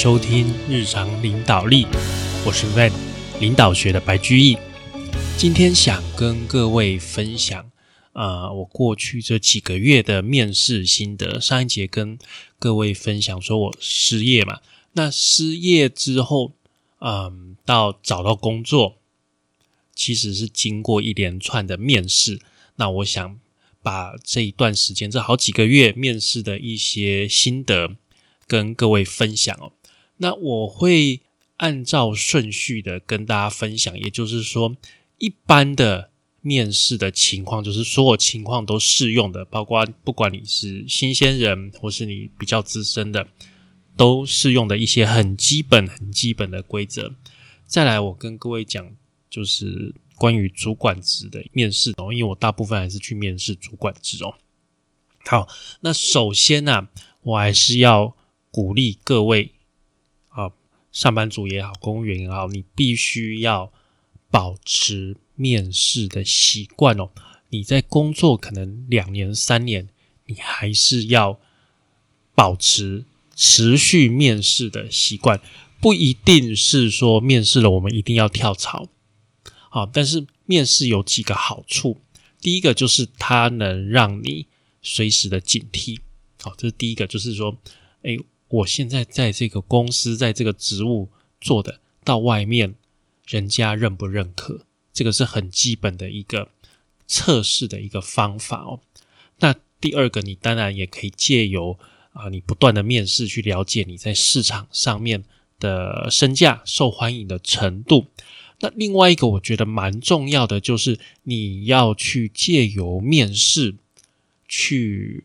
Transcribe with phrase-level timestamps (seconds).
[0.00, 1.86] 收听日常领导力，
[2.46, 2.90] 我是 Van
[3.38, 4.56] 领导学的白居易。
[5.36, 7.70] 今天想跟各位分享，
[8.14, 11.38] 呃，我过去这几个月的面试心得。
[11.38, 12.18] 上一节跟
[12.58, 14.60] 各位分享说我失业嘛，
[14.94, 16.54] 那失业之后，
[17.00, 18.96] 嗯，到找到工作，
[19.94, 22.40] 其实是经过一连串的面试。
[22.76, 23.38] 那我想
[23.82, 27.96] 把这一段时间，这好几个月面试的一些心得
[28.46, 29.72] 跟各位分享哦。
[30.22, 31.22] 那我会
[31.56, 34.76] 按照顺序的跟大家分享，也就是说，
[35.16, 36.10] 一般的
[36.42, 43.28] 面试的情况，就是所有情况都适用的，包括不管你是新鲜人或是你比较资深的，
[43.96, 47.14] 都适用的一些很基本、很基本的规则。
[47.66, 48.92] 再来，我跟各位讲，
[49.30, 54.34] 就是关于主管职的面试哦，因为我大部分还是去面试主管职哦。
[55.24, 55.48] 好，
[55.80, 56.88] 那首先呢，
[57.22, 58.14] 我还是要
[58.50, 59.54] 鼓励各位。
[60.92, 63.72] 上班族也好，公务员也好，你必须要
[64.28, 67.10] 保持面试的习惯哦。
[67.50, 69.88] 你在工作可能两年、三年，
[70.26, 71.38] 你还是要
[72.34, 73.04] 保持
[73.36, 75.40] 持续面试的习惯。
[75.80, 78.88] 不一定是说面试了我们一定要跳槽，
[79.68, 82.00] 好，但是面试有几个好处。
[82.40, 84.46] 第一个就是它能让你
[84.82, 85.98] 随时的警惕，
[86.42, 87.56] 好，这是第一个，就是说，
[88.02, 88.18] 哎。
[88.50, 91.08] 我现在在这个公司，在这个职务
[91.40, 92.74] 做的，到外面
[93.26, 96.48] 人家认不认可，这个是很基本的一个
[97.06, 98.80] 测试的一个方法哦。
[99.38, 101.78] 那第二个，你当然也可以借由
[102.12, 105.22] 啊，你不断的面试去了解你在市场上面
[105.60, 108.06] 的身价、受欢迎的程度。
[108.58, 113.76] 那另外一个，我觉得蛮重要的，就是你要去借由面试
[114.48, 115.24] 去。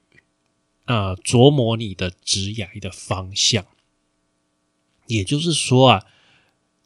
[0.86, 3.66] 呃，琢磨你的职涯的方向，
[5.08, 6.06] 也就是说啊，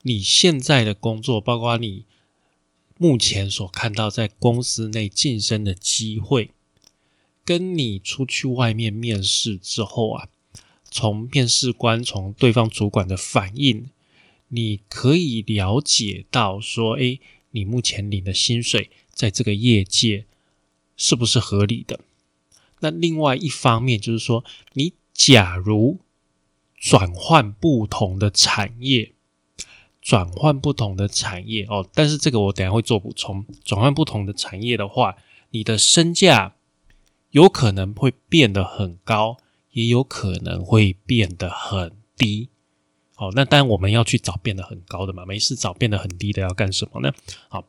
[0.03, 2.05] 你现在的工作，包括你
[2.97, 6.51] 目前所看到在公司内晋升的机会，
[7.43, 10.29] 跟你出去外面面试之后啊，
[10.89, 13.89] 从面试官、从对方主管的反应，
[14.47, 17.19] 你可以了解到说，诶，
[17.51, 20.25] 你目前领的薪水在这个业界
[20.95, 21.99] 是不是合理的？
[22.79, 25.99] 那另外一方面就是说，你假如
[26.77, 29.13] 转换不同的产业，
[30.01, 33.45] 转换不同的产业哦，但是这个我等下会做补充。
[33.63, 35.17] 转换不同的产业的话，
[35.51, 36.55] 你的身价
[37.31, 39.37] 有可能会变得很高，
[39.71, 42.49] 也有可能会变得很低。
[43.17, 47.13] 哦，那当然我们要去找变得很高的嘛，没事找变得很低的要干什么呢？
[47.49, 47.65] 好，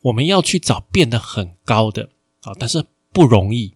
[0.00, 2.08] 我们要去找变得很高的
[2.40, 2.82] 啊，但是
[3.12, 3.74] 不容易。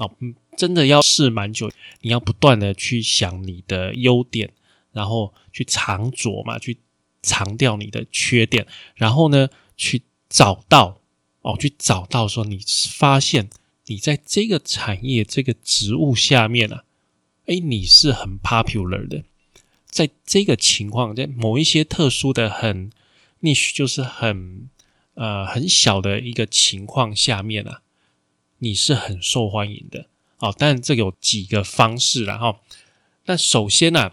[0.00, 0.10] 哦，
[0.56, 4.50] 真的要试蛮久，你要不断的去想你的优点，
[4.92, 6.78] 然后去藏拙嘛，去
[7.22, 11.02] 藏掉你的缺点，然后呢，去找到
[11.42, 12.58] 哦，去找到说你
[12.90, 13.50] 发现
[13.86, 16.84] 你在这个产业这个职务下面啊，
[17.44, 19.24] 哎，你是很 popular 的，
[19.84, 22.90] 在这个情况，在某一些特殊的很
[23.42, 24.70] niche，就是很
[25.12, 27.82] 呃很小的一个情况下面啊。
[28.60, 30.06] 你是很受欢迎的，
[30.38, 32.56] 哦，但这有几个方式然后，
[33.24, 34.12] 那首先呢，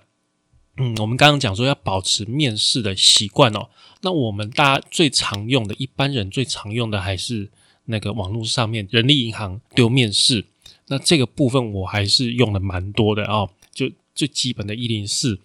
[0.77, 3.69] 嗯，我们刚刚讲说要保持面试的习惯哦，
[4.01, 7.49] 那我们大家最常用的，一般人最常用的还是
[7.85, 10.45] 那个网络上面人力银行丢面试，
[10.87, 15.39] 那这个部分我还是用的蛮多的哦，就最基本的一零四，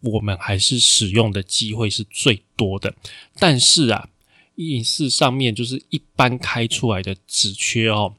[0.00, 2.94] 我们还是使用的机会是最多的，
[3.38, 4.08] 但是啊，
[4.56, 8.16] 一零四上面就是一般开出来的职缺哦。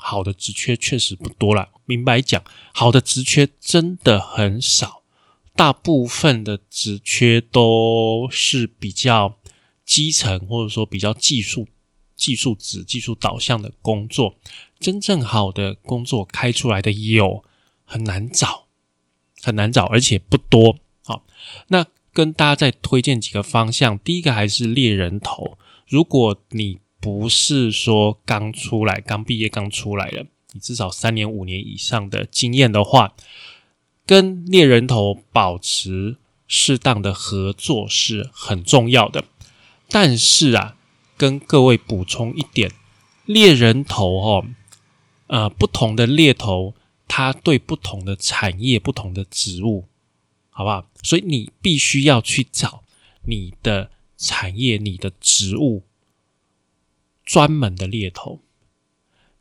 [0.00, 2.42] 好的职缺确实不多了，明白讲，
[2.72, 5.02] 好的职缺真的很少，
[5.56, 9.36] 大部分的职缺都是比较
[9.84, 11.66] 基层或者说比较技术、
[12.14, 14.36] 技术职、技术导向的工作，
[14.78, 17.44] 真正好的工作开出来的有
[17.84, 18.68] 很难找，
[19.42, 20.78] 很难找，而且不多。
[21.02, 21.26] 好，
[21.66, 25.58] 那跟大家再推荐几个方向，第一个还是猎人头，
[25.88, 26.78] 如果你。
[27.00, 33.14] 不是说刚出来、刚毕业、刚出来的，你至少三年、五年以上的经验的话，
[34.04, 36.16] 跟猎人头保持
[36.46, 39.24] 适当的合作是很重要的。
[39.88, 40.76] 但是啊，
[41.16, 42.72] 跟各位补充一点，
[43.24, 44.46] 猎人头哦，
[45.28, 46.74] 呃，不同的猎头，
[47.06, 49.86] 他对不同的产业、不同的职务，
[50.50, 50.90] 好不好？
[51.02, 52.82] 所以你必须要去找
[53.26, 55.84] 你的产业、你的职务。
[57.28, 58.40] 专门的猎头，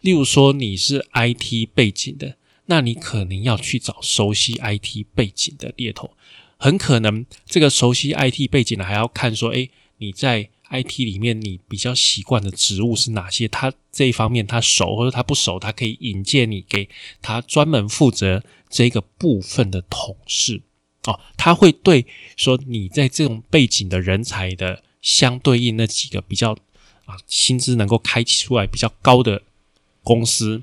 [0.02, 2.36] 例如说你是 IT 背景的，
[2.66, 6.12] 那你可能要去找熟悉 IT 背景的猎头。
[6.58, 13.48] 很可能这个熟悉 IT 背景的还要看说，诶，你在 IT 里面你比较习惯的职务是哪些？
[13.48, 16.90] 他这一方面他熟或者他不熟，他可以引荐你给
[17.22, 20.62] 他专门负责这个部分的同事
[21.06, 22.06] 哦，他会对
[22.36, 26.58] 说你在这种背景的人才的相对应那几个比较
[27.08, 29.42] 啊薪资能够开出来比较高的
[30.04, 30.62] 公司。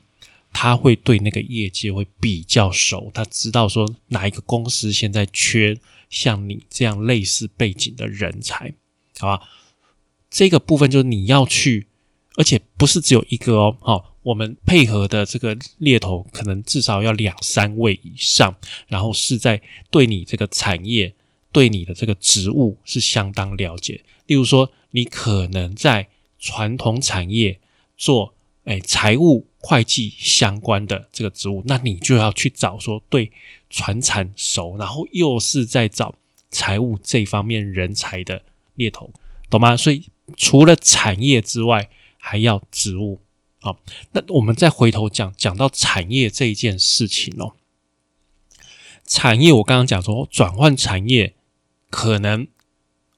[0.56, 5.76] 他会对那个业界会比较熟，他知道说哪一个公司现在缺
[6.08, 8.72] 像你这样类似背景的人才，
[9.18, 9.48] 好吧？
[10.30, 11.88] 这个部分就是你要去，
[12.36, 18.54] 而且不是只有一个哦，好，我们配合的这个猎头可能至少要两三位以上，
[18.86, 19.60] 然后是在
[19.90, 21.12] 对你这个产业、
[21.50, 24.04] 对你的这个职务是相当了解。
[24.26, 26.08] 例如说，你可能在
[26.44, 27.58] 传统产业
[27.96, 29.46] 做，哎，财务。
[29.66, 33.32] 会计相关的这个职务，那你就要去找说对
[33.70, 36.14] 传产熟，然后又是在找
[36.50, 38.42] 财务这方面人才的
[38.74, 39.10] 猎头，
[39.48, 39.74] 懂吗？
[39.74, 40.04] 所以
[40.36, 41.88] 除了产业之外，
[42.18, 43.22] 还要职务。
[43.62, 43.78] 好，
[44.12, 47.54] 那我们再回头讲讲到产业这一件事情哦。
[49.06, 51.32] 产业我刚刚讲说转换产业
[51.88, 52.46] 可能。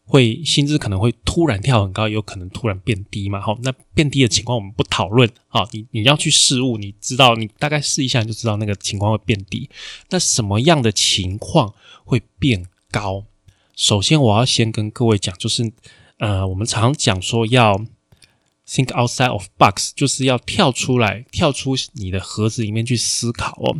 [0.09, 3.41] 会薪资可能会突然跳很高，也有可能突然变低嘛？
[3.41, 5.29] 好，那变低的情况我们不讨论。
[5.49, 9.69] 好，你你要去试物，你知道，你大概试一下就知道那个情况会变低。
[10.11, 11.75] 那什么样的情况
[12.05, 13.25] 会变高？
[13.75, 15.73] 首先，我要先跟各位讲，就是
[16.19, 17.77] 呃，我们常讲说要
[18.67, 23.77] think outside of box，就是要跳出来，跳出你的盒子里面去思考哦。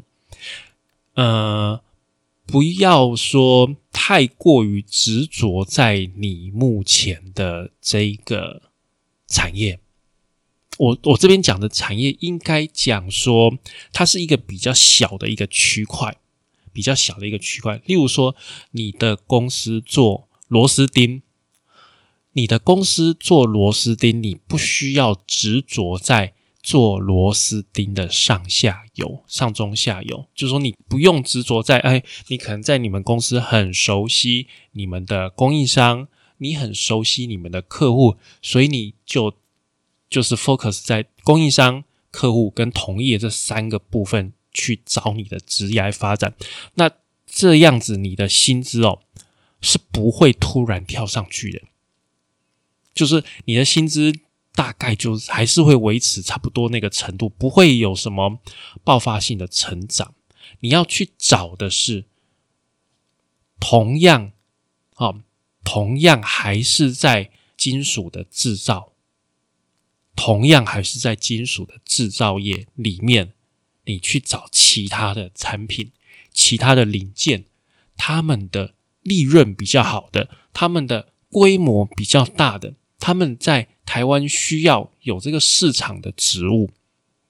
[1.15, 1.81] 呃。
[2.47, 8.71] 不要说太过于执着在你目前的这个
[9.27, 9.81] 产业，
[10.79, 13.59] 我我这边讲的产业应该讲说，
[13.93, 16.17] 它是一个比较小的一个区块，
[16.73, 17.83] 比较小的一个区块。
[17.87, 18.37] 例如说，
[18.71, 21.23] 你的公司做螺丝钉，
[22.35, 26.36] 你的公司做螺丝钉，你不需要执着在。
[26.67, 36.09] 做螺丝钉的上下游、上中下游，就是说你不用执着在哎，你可能在你们公司很熟悉你们的供应商，
[36.39, 39.37] 你很熟悉你们的客户，所以你就
[40.11, 46.35] 就是 focus 在供应商、客户跟同业这三个部分去找你的职业发展。
[46.75, 46.91] 那
[47.29, 49.03] 这样子，你的薪资哦
[49.61, 51.63] 是不会突然跳上去的，
[52.93, 54.13] 就是你的薪资。
[54.57, 58.41] 大概就还是会维持差不多那个程度，不会有什么
[58.83, 60.15] 爆发性的成长。
[60.61, 62.07] 你要去找的是
[63.61, 64.33] 同样，
[64.95, 65.15] 啊，
[65.63, 68.93] 同样还是在金属的制造，
[70.17, 73.35] 同样还是在金属的制造业里面，
[73.85, 75.93] 你去找其他的产品、
[76.33, 77.45] 其他的零件，
[77.97, 83.69] 他们的利润比较好的，他们的规模比较大的，他们在。
[83.87, 86.73] 台湾需要有这个市场的植物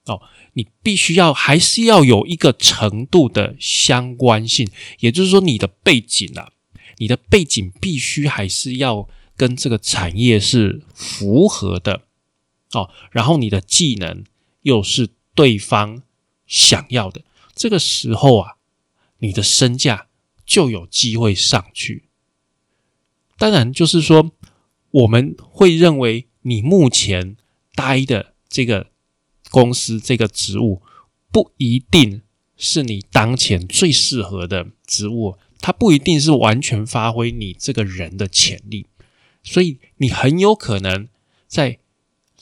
[0.05, 0.19] 哦，
[0.53, 4.67] 你必须要还是要有一个程度的相关性，
[4.99, 6.51] 也就是说，你的背景啊，
[6.97, 12.01] 你的背景必须还是要跟这个产业是符合的
[12.73, 14.23] 哦，然后你的技能
[14.63, 16.01] 又是对方
[16.47, 17.21] 想要的，
[17.55, 18.55] 这个时候啊，
[19.19, 20.07] 你的身价
[20.43, 22.05] 就有机会上去。
[23.37, 24.31] 当然，就是说
[24.91, 26.27] 我们会认为。
[26.43, 27.35] 你目前
[27.75, 28.87] 待的这个
[29.51, 30.81] 公司这个职务
[31.29, 32.21] 不一定
[32.55, 38.85] 是你当前最适合的职务，它不一定是完全发挥你这个人的潜力，
[39.43, 41.09] 所以你很有可能
[41.47, 41.79] 在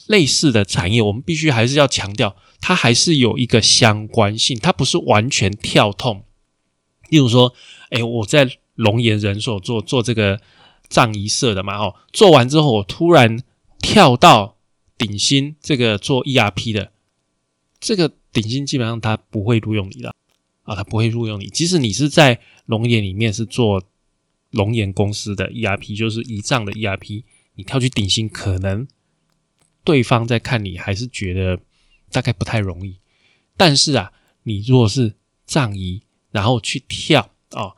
[0.06, 6.22] 类似的产业，我们必须还是要强调，它还是有一个相关性，它不是完全跳痛。
[7.08, 7.52] 例如说，
[7.90, 10.40] 哎，我在龙岩人寿做做这个
[10.88, 13.42] 葬仪社的嘛，哦，做完之后我突然。
[13.78, 14.56] 跳到
[14.98, 16.90] 顶薪这个做 ERP 的，
[17.78, 20.12] 这个顶薪基本上他不会录用你的
[20.64, 21.46] 啊，他不会录用你。
[21.46, 23.80] 即使你是在龙岩里面是做
[24.50, 27.22] 龙岩公司的 ERP，就是仪仗的 ERP，
[27.54, 28.88] 你跳去顶薪，可能
[29.84, 31.60] 对方在看你还是觉得
[32.10, 32.96] 大概不太容易。
[33.56, 34.12] 但是啊，
[34.42, 35.14] 你如果是
[35.44, 36.02] 葬仪，
[36.32, 37.76] 然后去跳哦，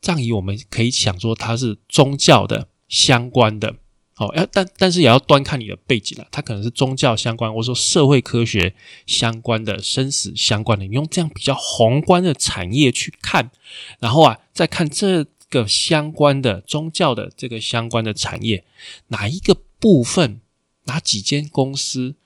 [0.00, 3.76] 葬仪我们可以想说它是宗教的相关的。
[4.16, 8.74] 哦，要但但是也要端看你的背景了，它可能是宗教相关，或者说社会科学
[9.06, 13.52] 相关的、生死相关的，你用这样比较宏观的产业去看，
[14.00, 18.64] 然后啊，再看这个相关的宗教的这个相关的产业，
[19.06, 20.40] 哪一个部分，
[20.86, 22.16] 哪几间公司，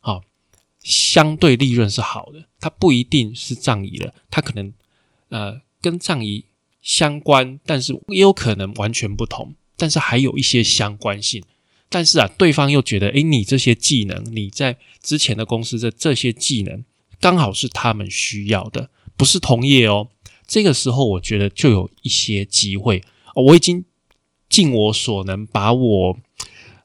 [0.00, 0.24] 好，
[0.82, 4.74] 相对利润是好的，它不一定是葬仪的，它可能
[5.28, 6.44] 呃跟葬仪
[6.86, 11.42] 相关，但是也有可能完全不同，但是还有一些相关性。
[11.88, 16.84] 但是啊，对方又觉得，诶，你这些技能，你在之前的公司的这些技能，
[17.20, 20.10] 刚好是他们需要的，不是同业哦。
[20.46, 23.02] 这个时候，我觉得就有一些机会。
[23.34, 23.84] 我已经
[24.48, 26.16] 尽我所能把我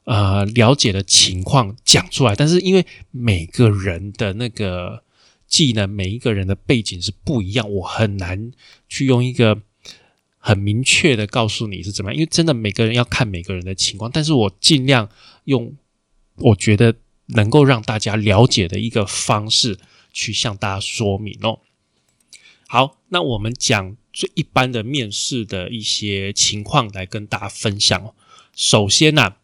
[0.02, 5.04] 呃了解的情况讲出来，但是因为每个人的那个
[5.46, 8.50] 技能，每一个人的背景是不一样，我很难
[8.88, 9.62] 去用一个。
[10.44, 15.08] 很明确的告诉你是怎么样，因为真的每个人要看每个人的情况，但是我尽量
[15.44, 15.76] 用
[16.34, 16.96] 我觉得
[17.26, 19.78] 能够让大家了解的一个方式
[20.12, 21.60] 去向大家说明哦。
[22.66, 28.14] 好，那我们讲最一般的面试的一些情况来跟大家分享哦。
[28.56, 29.36] 首先呢，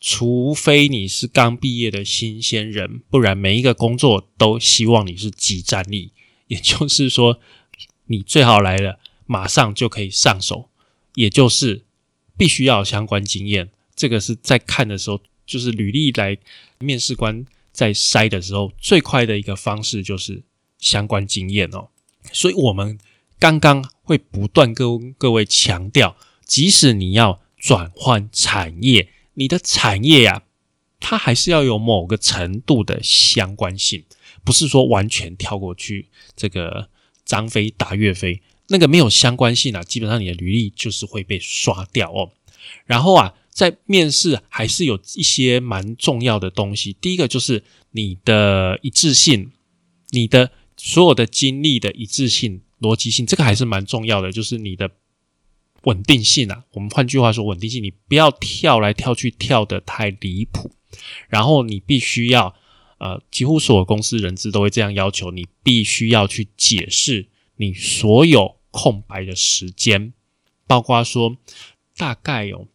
[0.00, 6.10] 除非你是刚毕业的新鲜人，不然每一个工作都希望你是即战力，
[6.48, 7.38] 也就是说
[8.06, 8.98] 你最好来了。
[9.26, 10.68] 马上就可以上手，
[11.14, 11.84] 也就是
[12.36, 13.70] 必须要相关经验。
[13.96, 16.36] 这个是在看的时候，就是履历来
[16.78, 20.42] 面试官在筛的时候最快的一个方式，就是
[20.78, 21.88] 相关经验哦。
[22.32, 22.98] 所以，我们
[23.38, 30.42] 刚刚会不断跟各位强调，即使你要转换产业，你的产业呀，
[30.98, 34.04] 它还是要有某个程度的相关性，
[34.42, 36.88] 不是说完全跳过去，这个
[37.24, 38.42] 张飞打岳飞。
[38.68, 42.32] 那个没有相关性啊，基本上你的履历就是会被刷掉哦。
[42.86, 46.94] 然后啊，在面试还是有一些蛮重要的东西。
[46.94, 49.50] 第一个就是你的一致性，
[50.10, 54.32] 你的所有的经历的一致性、逻辑性，这个还是蛮重要的。
[54.32, 54.90] 就是你的
[55.82, 60.70] 稳定性啊，我们换句话说，稳定性，你不要跳来跳去，跳的太离谱。
[61.28, 62.54] 然后你必须要，
[62.98, 67.28] 呃，几乎所有公司人资都会这样要求，你必须要去解释。
[67.56, 70.12] 你所有空白的时间，
[70.66, 71.36] 包括说
[71.96, 72.66] 大概有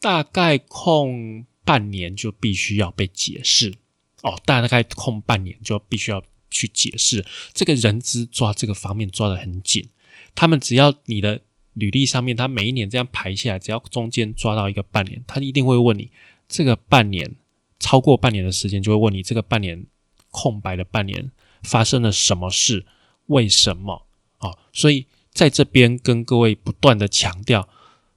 [0.00, 3.74] 大概空半年就必须要被解释
[4.22, 7.24] 哦，大概空半年就必须要去解释。
[7.52, 9.88] 这个人资抓这个方面抓得很紧，
[10.34, 11.40] 他们只要你的
[11.72, 16.10] 履历上面，他每一年这样排下来，只要中间抓到一个半年，他一定会问你
[16.48, 17.34] 这个半年
[17.80, 19.86] 超过半年的时间，就会问你这个半年
[20.30, 21.30] 空白的半年
[21.62, 22.86] 发生了什么事，
[23.26, 24.05] 为什么？
[24.46, 27.68] 哦，所以在这边跟各位不断的强调，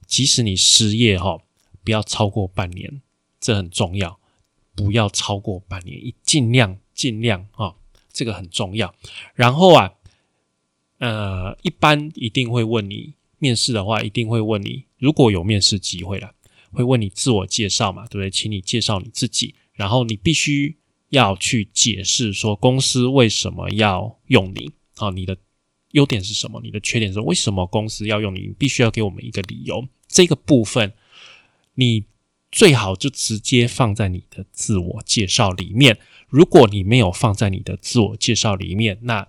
[0.06, 1.38] 即使你失业哈，
[1.84, 3.02] 不要超过半年，
[3.40, 4.18] 这很重要，
[4.74, 7.74] 不要超过半年，一尽量尽量啊，
[8.12, 8.94] 这个很重要。
[9.34, 9.92] 然后啊，
[10.98, 16.32] 呃，一般一定会问你面试的话，一定会问你，如果有面试机会了，
[16.72, 18.30] 会问你自我介绍嘛，对不对？
[18.30, 20.78] 请你介绍你自己，然后你必须
[21.10, 25.36] 要去解释说公司为什么要用你啊，你的。
[25.92, 26.60] 优点是什么？
[26.62, 28.40] 你的缺点是为什么公司要用你？
[28.40, 29.86] 你必须要给我们一个理由。
[30.06, 30.92] 这个部分
[31.74, 32.04] 你
[32.52, 35.98] 最好就直接放在你的自我介绍里面。
[36.28, 39.26] 如果你没有放在你的自我介绍里面，那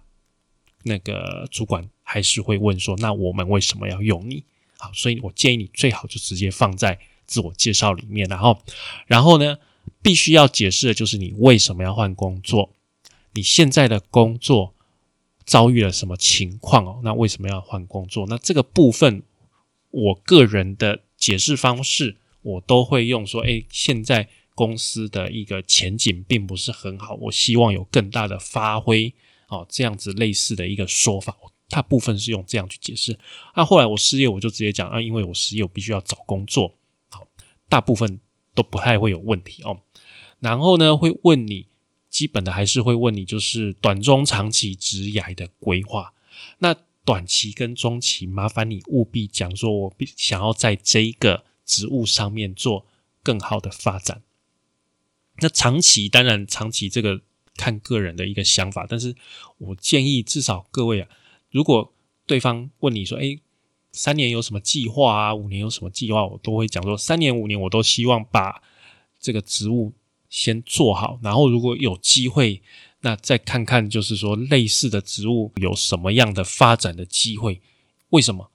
[0.84, 4.44] 那个主管还是会问说：“那我们为什么要用你？”
[4.78, 8.28] 好，所以我建议你最好就直接放在自我介绍里面。
[8.28, 8.60] 然后，
[9.08, 9.58] 然后呢，
[10.02, 12.76] 必须要解释的就是你为什么要换工作，
[13.34, 14.76] 你现在的工作。
[15.46, 17.02] 遭遇了什么情况哦？
[17.04, 18.26] 那为什么要换工作？
[18.28, 19.24] 那这个部分，
[19.90, 29.14] 我个人的解释方式，我都会用说：诶，现在公司的一个前景并不是很好，我希望有更大的发挥
[29.48, 31.36] 哦，这样子类似的一个说法，
[31.70, 33.18] 大部分是用这样去解释。
[33.56, 36.76] 那后来我失业，我就直接讲啊，因为我失业，我必须要找工作。
[37.10, 37.26] 好，
[37.68, 38.20] 大部分
[38.54, 39.82] 都不太会有问题哦。
[40.40, 41.71] 然后呢，会问你。
[42.12, 46.14] 基本的还是会问你，就是短中长期职涯的规划。
[46.60, 46.76] 那
[47.06, 52.86] 短期跟中期，麻烦你务必讲说，我想要在这一个职务上面做
[53.24, 54.22] 更好的发展。
[55.38, 57.22] 那长期当然长期这个
[57.56, 59.16] 看个人的一个想法，但是
[59.58, 61.08] 我建议至少各位啊，
[61.50, 61.94] 如果
[62.28, 63.40] 对方问你说，哎，
[63.94, 65.34] 三年有什么计划啊？
[65.34, 66.26] 五年有什么计划？
[66.28, 68.62] 我都会讲说，三年五年我都希望把
[69.18, 69.94] 这个职务。
[70.32, 72.64] 先做好，然后如果有机会，
[73.02, 77.62] 那再看看，就是说类似的职务有什么样的发展的机会？
[78.10, 78.50] 为什么？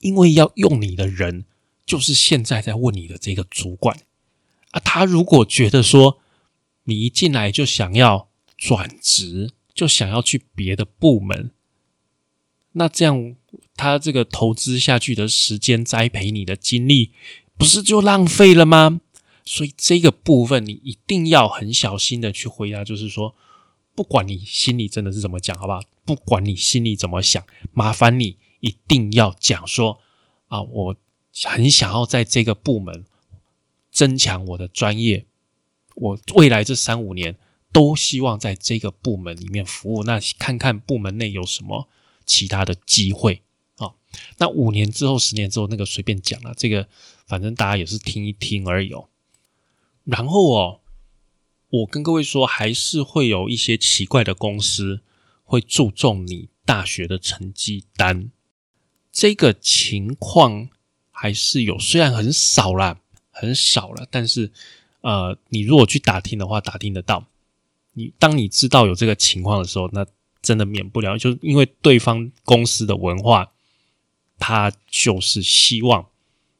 [0.00, 1.44] 因为要用你的人，
[1.84, 3.98] 就是现在在问你的这个主管
[4.70, 4.80] 啊。
[4.80, 6.20] 他如果觉得说
[6.84, 11.50] 你一进来就想要转职，就想要去别的部门，
[12.72, 13.34] 那这样
[13.74, 17.12] 他这个投资下去的时间、栽培你的精力，
[17.56, 19.00] 不是就浪费了吗？
[19.44, 23.34] 所以这个部分你一定要很小心的去回答，就是说，
[23.94, 25.80] 不管你心里真的是怎么讲，好不好？
[26.04, 30.00] 不管你心里怎么想，麻烦你一定要讲说
[30.48, 30.96] 啊，我
[31.44, 33.04] 很想要在这个部门
[33.90, 35.26] 增强我的专业，
[35.94, 37.36] 我未来这三五年
[37.72, 40.02] 都希望在这个部门里面服务。
[40.04, 41.88] 那看看部门内有什么
[42.26, 43.42] 其他的机会
[43.76, 43.94] 啊？
[44.38, 46.88] 那五年之后、十年之后，那个随便讲了，这个
[47.26, 49.08] 反正大家也是听一听而已哦。
[50.04, 50.80] 然后哦，
[51.68, 55.00] 我跟各位说，还是会有一些奇怪的公司
[55.44, 58.30] 会注重你大学的成绩单。
[59.12, 60.68] 这个情况
[61.10, 64.50] 还是有，虽然很少啦，很少了，但是
[65.02, 67.26] 呃，你如果去打听的话，打听得到。
[67.94, 70.06] 你当你知道有这个情况的时候，那
[70.40, 73.52] 真的免不了，就是因为对方公司的文化，
[74.38, 76.08] 他就是希望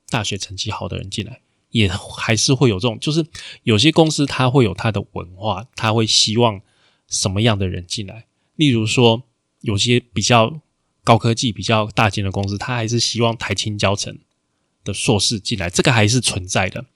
[0.08, 1.40] 大学成绩好的人进来，
[1.72, 3.26] 也还是会有这种，就是
[3.64, 6.62] 有些公司它会有它的文化，它会希望
[7.08, 8.26] 什么样的人进来。
[8.54, 9.24] 例如说，
[9.60, 10.62] 有些比较。
[11.04, 14.20] 高科技比较大型的公司，它还是希望台青教成
[14.84, 16.86] 的硕士进来，这个还是存在的。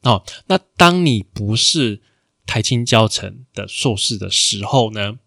[0.00, 2.02] 哦，那当你不是
[2.46, 5.20] 台青教成的硕士的时候呢？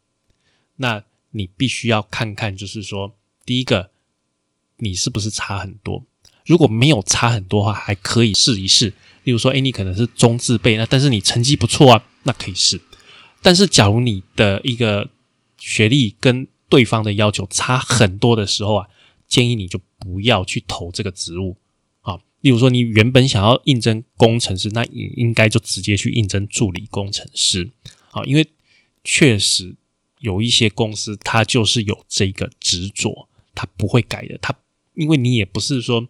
[0.76, 3.92] 那你必须要看看，就是说，第一个，
[4.80, 6.06] 你是不是差很多？
[6.46, 8.94] 如果没有差很多的话，还可以试一试。
[9.24, 12.80] 例如说，哎，你可能是中字辈，那但是你成绩不错啊，那可以试。
[13.42, 15.10] 但是，假如你的一个
[15.58, 18.88] 学历跟对方的要求差很多的时候啊，
[19.28, 21.58] 建议你就不要去投这个职务
[22.02, 22.20] 啊。
[22.42, 27.72] 例如说，你原本想要应征工程师，那也应该就直接去应征助理工程师
[28.12, 28.24] 啊。
[28.26, 28.48] 因为
[29.04, 29.76] 确实
[30.20, 34.38] 有一些公司，它就是有这个执着，它不会改的。
[34.40, 34.56] 它
[34.96, 36.08] 因为你也不是说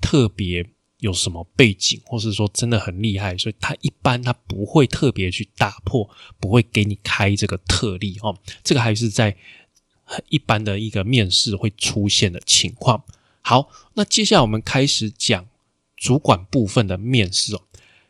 [0.00, 0.68] 特别
[0.98, 6.08] 有什么背景，或是说真的很厉害，所以他一般他不会特别去打破，
[6.40, 8.38] 不会给你开这个特例哦。
[8.62, 9.36] 这个还是在。
[10.30, 13.04] 一般的一个面试会出现的情况。
[13.42, 15.46] 好，那接下来我们开始讲
[15.98, 17.60] 主管部分的面试哦。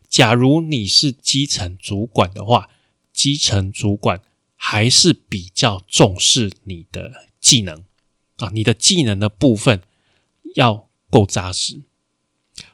[0.08, 2.70] 假如你是基层主管的话，
[3.12, 4.22] 基层主管
[4.54, 7.82] 还是比较重视你的技能
[8.36, 9.82] 啊，你的技能的部分
[10.58, 11.80] 要够扎实。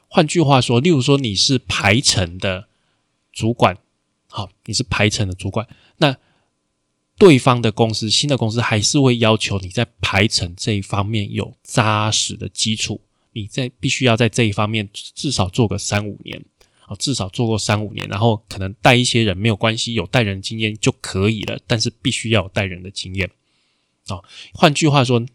[0.07, 2.67] 换句话说，例如说你是排程的
[3.31, 3.77] 主管，
[4.27, 5.67] 好，你是排程的主管，
[5.97, 6.17] 那。
[7.17, 12.99] 对方的公司，新的公司还是会要求你在排程这一方面有扎实的基础，
[13.31, 16.43] 你在必须要在这一方面至少做个三五年
[16.85, 23.31] 啊，至少做过三五年，然后可能带一些人没有关系，有带人经验就可以了，但是必须要有带人的经验
[24.07, 24.19] 啊。
[24.53, 25.25] 换句话说，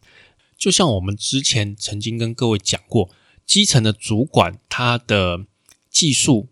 [0.61, 3.09] 就像我们之前曾经跟各位讲过，
[3.47, 5.47] 基层的主管他的
[5.89, 6.49] 技术、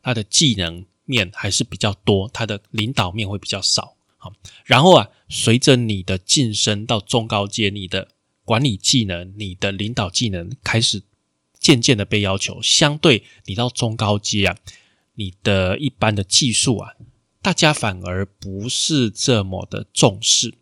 [0.00, 3.96] 他的技能面还是比较多，他的领导面会比较少。
[4.18, 4.32] 好
[4.64, 8.08] 然后啊，随着你的晋升到中高阶，你的
[8.44, 11.02] 管理技能、你的领导技能开始
[11.58, 12.62] 渐渐的被要求。
[12.62, 14.56] 相对你到中高阶啊，
[15.14, 16.94] 你的一般的技术啊，
[17.42, 20.54] 大家反而不是这么的重视。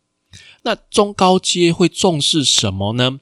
[0.64, 3.20] 那中高阶会重视什么呢？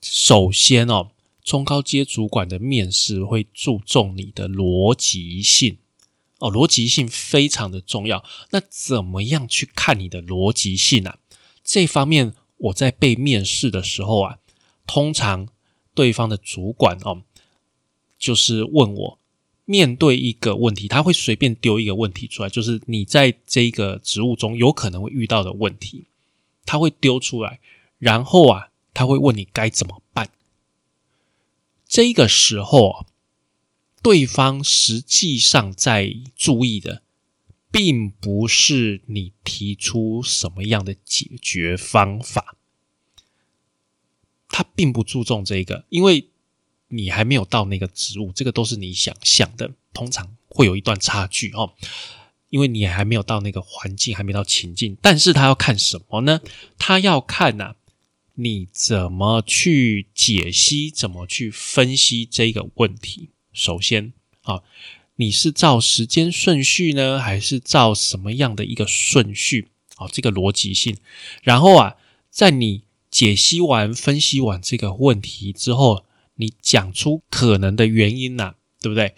[0.00, 5.78] 首先哦，中高阶主管的面试会注重你的逻辑性。
[6.38, 8.24] 哦，逻辑性非常的重要。
[8.50, 11.14] 那怎么样去看你的逻辑性呢？
[11.62, 14.38] 这方面我在被面试的时候啊，
[14.86, 15.48] 通常
[15.94, 17.22] 对方的主管哦，
[18.18, 19.18] 就是问我
[19.64, 26.08] 面对一个问题，他会随便丢一个问题出来，就是你在这个职务中有可能会遇到的问题，
[26.64, 27.60] 他会丢出来，
[27.98, 30.30] 然后啊，他会问你该怎么办。
[31.86, 33.06] 这个时候啊。
[34.02, 37.02] 对方实际上在注意的，
[37.70, 42.54] 并不是你提出什么样的解决方法，
[44.46, 46.28] 他并不注重这个，因为
[46.88, 51.72] 你还没有到那个职务，这个都是你想象的，通常会有一段差距哦，
[52.54, 56.40] 因为你还没有到那个环境，还没到情境，但是他要看什么呢？
[56.78, 57.74] 他要看呐，
[58.34, 63.30] 你怎么去解析，怎么去分析这个问题。
[63.52, 64.12] 首先，
[64.42, 64.62] 啊，
[65.16, 69.70] 你是照时间顺序呢，还是照什么样的一个顺序？
[69.96, 70.96] 哦，这个逻辑性。
[71.42, 71.96] 然后啊，
[72.30, 76.04] 在你解析完、分析完这个问题之后，
[76.36, 79.16] 你讲出可能的原因呐，对不对？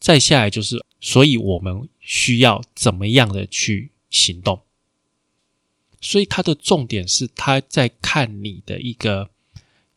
[0.00, 4.62] 再下来就是，所以我们需要怎么样的去行动？
[6.00, 9.28] 所以它的重点是，他在看你的一个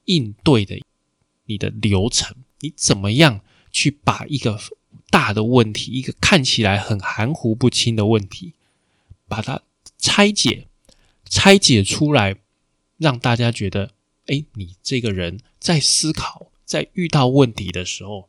[0.03, 0.81] 应对的
[1.45, 3.39] 你的流程，你怎么样？
[3.71, 4.59] 去把一个
[5.09, 8.53] 大的问题，一个看起来很含糊不清的问题，
[9.29, 9.61] 把它
[9.97, 10.67] 拆解、
[11.29, 12.35] 拆解出来，
[12.97, 13.91] 让大家觉得，
[14.25, 18.27] 哎，你这个人在思考，在遇到问题的时候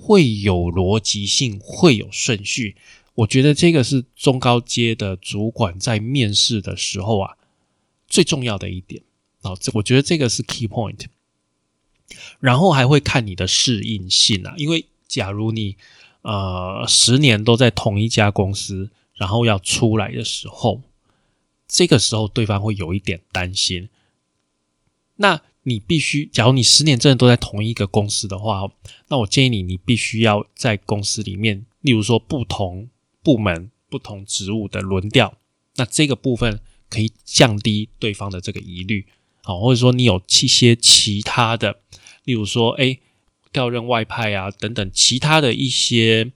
[0.00, 2.76] 会有逻辑性，会有顺序。
[3.14, 7.36] 我觉得这个是中高阶的主管在面试的时候啊
[8.08, 9.02] 最重要的一点
[9.42, 11.06] 啊，这我觉得这个是 key point。
[12.40, 15.76] 然后还会看你的适应性啊，因为假如你
[16.22, 20.82] 呃十年都在同一家公司，然后要出来的时候，
[21.68, 23.88] 这个时候对方会有一点担心。
[25.16, 28.68] 那你必须，假如你十年真的都在同一个公司的话，
[29.08, 32.88] 那我建议你，你必须要在公司里面，例如说不同
[33.22, 35.38] 部门、不同职务的轮调，
[35.76, 39.06] 那这个部分可以降低对方的这个疑虑，
[39.44, 41.78] 好，或者说你有一些其他的，
[42.24, 42.98] 例如说，哎，
[43.52, 46.32] 调任外派啊等等，其他的一些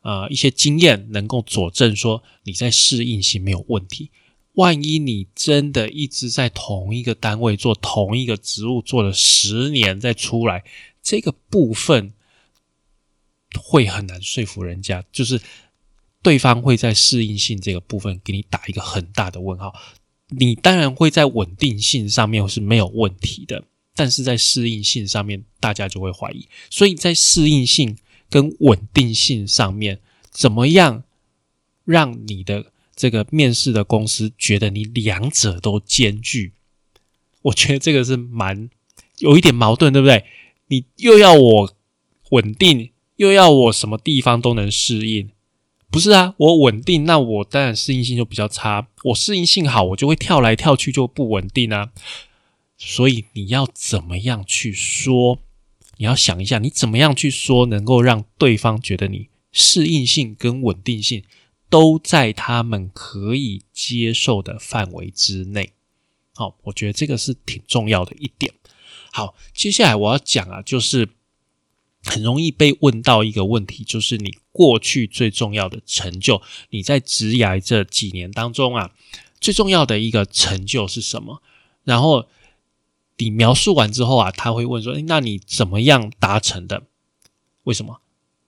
[0.00, 4.10] 呃一些经验，能够佐证说你在适应性没有问题。
[4.54, 10.62] 万一你真的一直在同一个单位做同一个职务做了十年再出来，
[11.02, 12.12] 这个部分
[13.58, 15.40] 会很难说服人家，就是
[16.20, 19.74] 对方会在适应性这个部分给你打一个很大的问号。
[20.28, 26.46] 你当然会在稳定性上面是没有问题的，但是在适应性上面大家就会怀疑。
[26.68, 27.96] 所以在适应性
[28.28, 31.04] 跟稳定性上面，怎么样
[31.86, 32.66] 让你的？
[33.02, 36.52] 这个面试的公司觉得你两者都兼具，
[37.42, 38.70] 我觉得这个是蛮
[39.18, 40.24] 有一点矛盾，对不对？
[40.68, 41.74] 你又要我
[42.30, 45.28] 稳定，又要我什么地方都能适应，
[45.90, 46.36] 不是啊？
[46.36, 48.86] 我稳定，那我当然适应性就比较差。
[49.02, 51.90] 我适应性好，我就会跳来跳去，就不稳定啊。
[52.78, 55.40] 所以你要怎么样去说？
[55.96, 61.24] 你要想一下，你怎么样去说，能够让对方觉得你适应性跟稳定性。
[61.72, 65.72] 都在他们可以接受的范围之内。
[66.34, 68.52] 好，我觉得这个是挺重要的一点。
[69.10, 71.08] 好，接下来我要讲啊，就是
[72.04, 78.92] 很容易被问到一个问题，就是你过去最重要的成就，你在职涯这几年当中啊，
[79.40, 81.40] 最重要的一个成就是什么？
[81.84, 82.28] 然后
[83.16, 86.82] 你描述完之后啊，他会问说：“那你怎么样达成的？
[87.62, 88.02] 为什么？”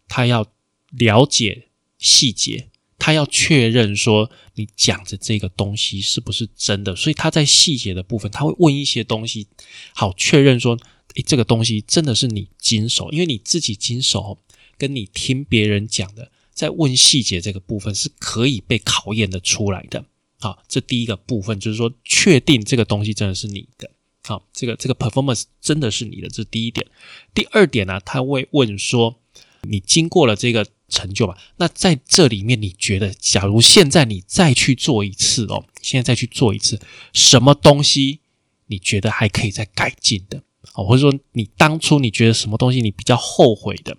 [0.08, 0.46] 他要
[0.90, 2.68] 了解细节。
[3.04, 9.46] 他要确认说你讲的这个东西是不是真的，所以他在细节的部分他会问一些东西，
[9.92, 10.74] 好确认说，
[11.14, 14.38] 诶，这个东西真的是你经手，因为你自己经手，
[14.78, 20.06] 跟你听别人讲的，在问细节这个部分是可以被考验的出来的。
[20.40, 23.90] 好，这第一个部分就是说，确定这个东西真的是你的，
[24.22, 26.86] 好，这个这个 performance 真的是你的，这是第一点。
[27.34, 29.20] 第二点呢，他会问说，
[29.68, 30.66] 你经过了这个。
[30.94, 31.36] 成就吧。
[31.56, 36.80] 那在这里面，你觉得，假如现在你再去做一次哦，现在再去做一次，
[37.12, 38.20] 什么东西
[38.66, 40.42] 你觉得还可以再改进的？
[40.74, 43.96] 哦，或者说你当初你觉得什么东西你比较后悔的？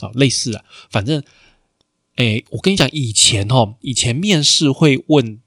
[0.00, 1.22] 啊，类似啊，反正，
[2.16, 5.40] 哎，我跟你讲，以前哦，以前面试会问，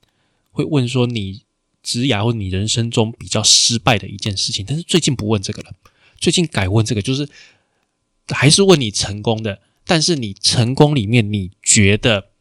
[0.52, 1.44] 会问说你
[1.84, 5.74] 职涯或你人生中比较失败的一件事情，但是最近不问这个了，
[6.18, 7.28] 最近改问这个，就是
[8.30, 9.62] 还是问你成功的。
[9.88, 12.32] 但是你成功里面，你觉得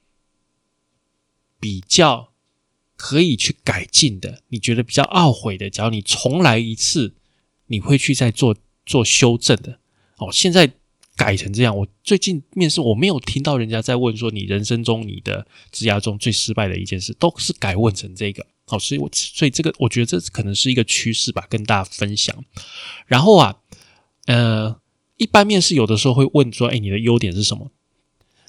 [1.60, 2.32] 比较
[2.96, 7.14] 可以去改进的，你觉得比较懊悔的，假如你重来一次，
[7.68, 9.78] 你会去再做做修正的。
[10.16, 10.72] 哦，现在
[11.14, 18.44] 改成这样，我最近面试我没有听到人家在问说你人生中你的职涯中最失败的一件事，都是改问成这个。
[18.66, 22.44] 好，所以我所以这个我觉得这可能是一个趋势吧，跟大家分享。
[23.06, 23.56] 然后啊，
[24.26, 24.80] 呃。
[25.16, 27.70] 一般面试有的时候会问说：“哎，你的优点是什么？”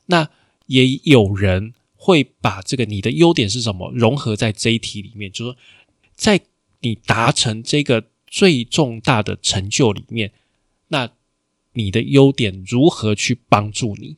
[0.08, 0.30] 那
[0.68, 5.58] 也有人会把这个你的优点是什么融合在这一题里面，就说
[6.16, 6.42] 在
[6.82, 10.32] 你达成这个最重大的成就里面，
[10.90, 11.10] 那
[11.74, 14.18] 你的优点如何去帮助你？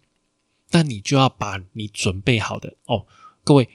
[0.71, 3.05] 那你就要把你准备好的哦，
[3.43, 3.67] 各位，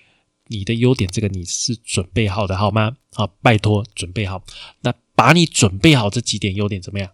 [0.46, 2.96] 你的优点这个你是准备好的好吗？
[3.12, 4.44] 好，拜托准备好。
[4.82, 7.10] 那把你准备好这几点优点怎么样？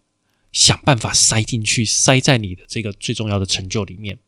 [0.53, 4.19] 想办法塞进去，塞在你的这个最重要的成就里面。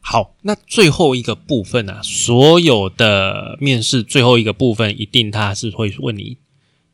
[0.00, 2.02] 好，那最后一个部分呢？
[2.02, 6.36] 所有的面试最后一个部分，一定他是会问你，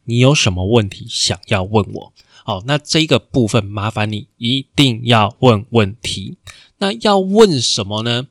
[0.05, 2.13] 你有什么问题想要问我？
[2.45, 6.39] 好，那这个部分麻烦你一定要问问题。
[6.79, 8.29] 那要问什么呢？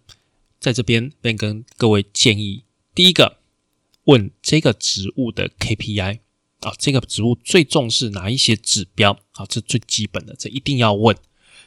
[0.59, 2.63] 在这边便跟各位建议，
[2.95, 3.37] 第一个，
[4.05, 6.19] 问这个职务的 KPI。
[6.61, 9.17] 啊，这个职务最重视哪一些指标？
[9.31, 11.15] 好，这最基本的，这一定要问。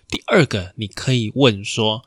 [0.09, 2.05] 第二个，你可以问说，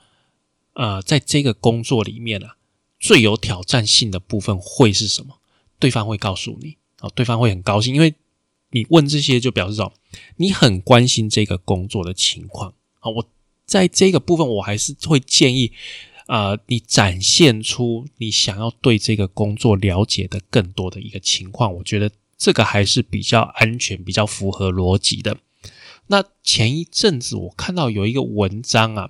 [0.74, 2.58] 呃，在这个工作里面啊，
[3.00, 5.40] 最有挑战性的部分会是什么？
[5.80, 6.78] 对方会告诉你。
[7.00, 8.14] 啊，对方会很高兴，因为
[8.72, 9.92] 你问这些就表示说
[10.38, 13.10] 你很关心这个工作的情况啊。
[13.10, 13.30] 我
[13.66, 15.74] 在这个部分，我还是会建议
[16.28, 25.38] 啊，你展现出你想要对这个工作了解的更多的一个情况，我觉得这个还是比较安全、比较符合逻辑的。
[26.08, 29.10] 那前一阵子我看到有一个文章啊，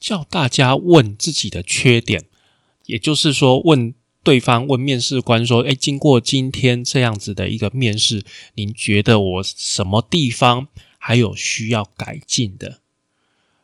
[0.00, 2.24] 叫大家问自己的缺点，
[2.86, 8.24] 也就是说问对方问面试官说：“哎，经过今天这样子的一个面试，
[8.54, 12.80] 您觉得我什么地方还有需要改进的？”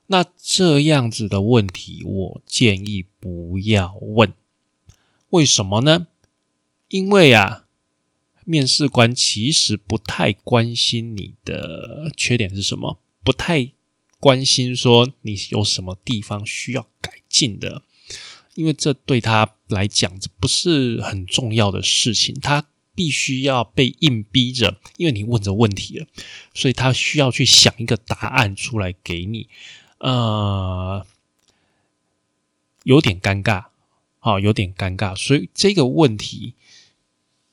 [0.08, 4.34] 那这样子的问题，我建议不要问。
[5.30, 6.08] 为什么呢？
[6.88, 7.63] 因为啊。
[8.44, 13.72] 面试官其实不太关心你的缺点是什么，不太
[14.20, 17.82] 关心说你有什么地方需要改进的，
[18.54, 22.34] 因为这对他来讲这不是很重要的事情。
[22.40, 26.06] 他必须要被硬逼着，因为你问着问题了，
[26.52, 29.48] 所以他需要去想一个答案出来给你。
[29.98, 31.06] 呃，
[32.82, 33.64] 有点尴尬，
[34.18, 36.54] 好，有点尴尬，所以这个问题。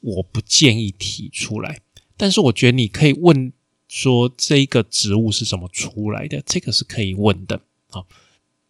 [0.02, 1.82] 我不建议提出来，
[2.18, 3.54] 但是我觉得你可以问
[3.88, 7.62] 说这个植物是怎么出来的，这个是可以问的。
[7.92, 8.04] 啊，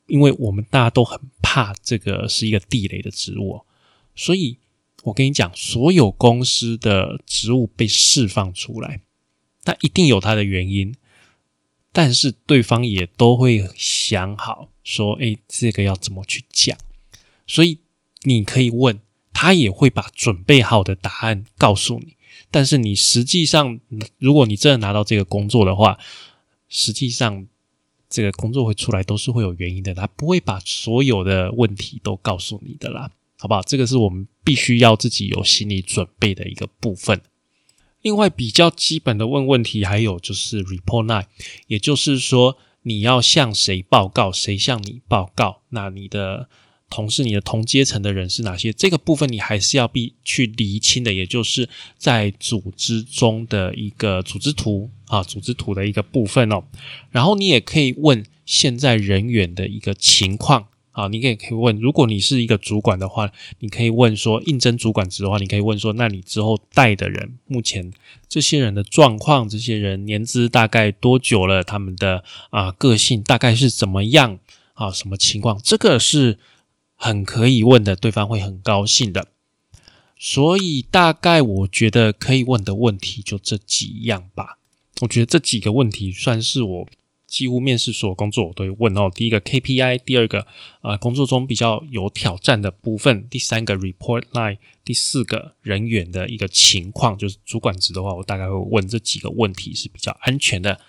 [0.07, 3.61] 因为我们大家都很怕这个是一个地雷的植物，
[4.15, 4.57] 所以
[5.03, 9.01] 我跟你讲，所有公司的植物被释放出来，
[9.63, 10.95] 那一定有它的原因，
[11.93, 16.77] 但是对方也都会想好说，哎，这个要怎么去讲，
[17.47, 17.79] 所以
[18.23, 18.99] 你可以问。
[19.33, 22.15] 他也会把准备好的答案告诉你，
[22.51, 23.79] 但是你实际上，
[24.19, 25.97] 如果你真的拿到这个工作的话，
[26.69, 27.47] 实际上
[28.09, 33.61] 这个工作会出来都是会有原因的，他不会把所有的问题都告诉你的啦，好不好？
[33.61, 37.21] 这个是我们必须要自己有心理准备的一个部分。
[38.01, 41.25] 另外，比较基本的问问题还有就是 report line，
[41.67, 46.49] 也就是说你要向谁报告，谁向你报告，那你的。
[46.91, 48.73] 同事，你的同阶层的人是哪些？
[48.73, 56.65] 这个部分你还是要必去厘清的，也就是在组织中的一个组织图啊，组织图的一个部分哦。
[57.09, 67.89] 然后你也可以问现在人员的一个情况啊，你也可以问，如果你是一个主管的话，你可以问说应征主管职的话，你可以问说，那你之后带的人目前
[68.27, 71.63] 这些人的状况，这些人年资大概多久了？
[71.63, 74.37] 他们的啊个性大概是怎么样
[74.73, 74.91] 啊？
[74.91, 75.57] 什么情况？
[75.63, 76.37] 这个是。
[77.03, 79.29] 很可以问的，对方会很高兴的。
[80.19, 84.59] 所以大概我觉得可以问的问题就这几样吧。
[85.01, 86.87] 我觉得这几个问题算是我
[87.25, 89.09] 几乎面试所有工作我都会问哦。
[89.15, 90.45] 第一个 KPI，第二个
[90.81, 100.79] 呃工作中比较有挑战的部分，第三个 report line，第四个人员的一个情况，就是主管职的话，我大概会问这几个问题是比较安全的。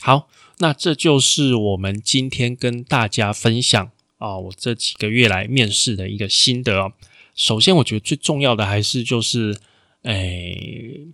[0.00, 3.90] 好，那这就是我们今天跟大家分享。
[4.18, 6.92] 啊，我这几个月来面试的一个心得。
[7.34, 9.60] 首先，我觉得最重要的还是就是，
[10.02, 11.08] 诶，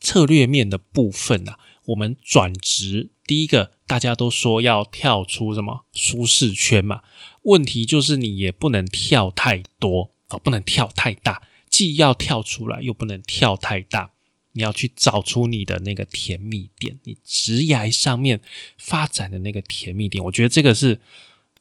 [0.00, 1.56] 策略面的部分啊。
[1.84, 7.02] 我们转职，第一个大家都说要跳出什么舒适圈嘛。
[7.42, 14.10] 问题就是你也不能跳太多啊，不能跳太大，既要跳出来，又不能跳太大。
[14.52, 18.40] 你要去找出你的那个甜蜜点，你职涯上面
[18.76, 20.22] 发展的那个甜蜜点。
[20.24, 21.00] 我觉得这个是。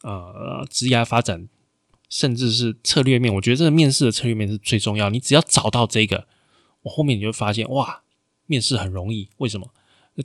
[0.03, 1.47] 呃，职业发展，
[2.09, 5.09] 甚至是策略面，我觉得这个面试的策略面是最重要。
[5.09, 6.27] 你只要找到这个，
[6.81, 8.03] 我后面你就发现，哇，
[8.47, 9.29] 面试很容易。
[9.37, 9.71] 为什么？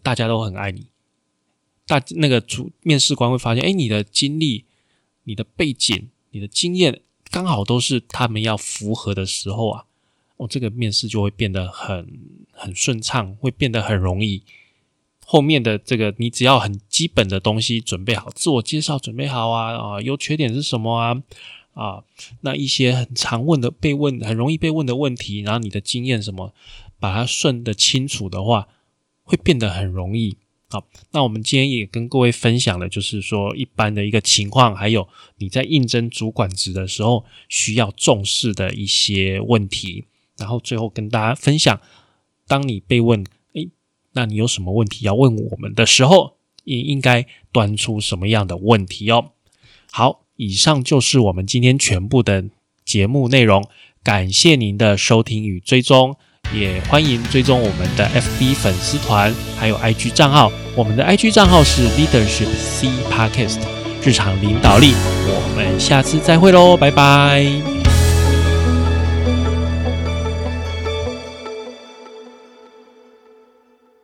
[0.02, 0.88] 大家都很爱你，
[1.86, 4.64] 大那个主面试官会发现，哎，你的经历、
[5.24, 9.84] 你的背景、你的经验，刚好都是他们要符合的时候啊，
[10.38, 12.18] 哦，这个面试就会变得很
[12.52, 14.42] 很顺畅，会变得很容易。
[15.28, 21.20] 后面的这个，你只要很基本的东西准备好，自我介绍准备好啊啊，优缺点是什么啊
[21.74, 22.04] 啊，
[22.42, 26.54] 那一些很常问的被问很容易被问的问题，然后你的经验什么，
[27.00, 28.68] 把它顺的清楚的话，
[29.24, 30.36] 会变得很容易。
[30.70, 35.08] 好，那我们今天也跟各位分享的就是说一般的一个情况，还有
[35.38, 40.04] 你在应征主管职的时候需要重视的一些问题，
[40.38, 41.80] 然后最后跟大家分享，
[42.46, 43.26] 当你被问。
[44.16, 49.26] 那你有什么问题要问我们的时候，应应该端出什么样的问题哦？
[49.92, 52.46] 好，以上就是我们今天全部的
[52.84, 53.62] 节目内容，
[54.02, 56.16] 感谢您的收听与追踪，
[56.54, 60.50] 也欢迎追踪我们的 FB 粉丝团，还有 IG 账号。
[60.74, 63.60] 我们的 IG 账号是 Leadership C Podcast，
[64.02, 64.94] 日常领导力。
[65.28, 67.75] 我们下次再会喽，拜拜。